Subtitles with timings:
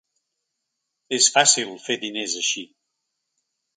[1.17, 2.65] És fàcil fer diners així.